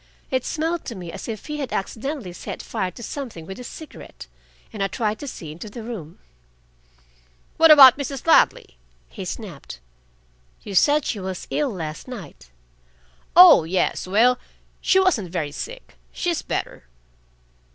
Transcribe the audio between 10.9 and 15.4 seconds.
she was ill last night." "Oh, yes! Well, she wasn't